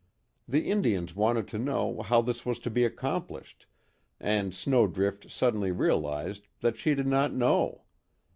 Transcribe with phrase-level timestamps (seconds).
[0.47, 3.67] The Indians wanted to know how this was to be accomplished,
[4.19, 7.83] and Snowdrift suddenly realized that she did not know.